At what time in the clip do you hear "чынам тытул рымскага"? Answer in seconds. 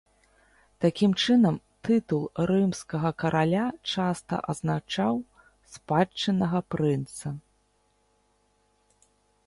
1.25-3.11